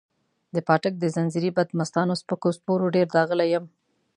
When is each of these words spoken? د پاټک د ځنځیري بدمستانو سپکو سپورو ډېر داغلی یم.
د 0.55 0.57
پاټک 0.67 0.93
د 0.99 1.05
ځنځیري 1.15 1.49
بدمستانو 1.57 2.19
سپکو 2.21 2.49
سپورو 2.57 2.93
ډېر 2.95 3.07
داغلی 3.15 3.47
یم. 3.53 3.65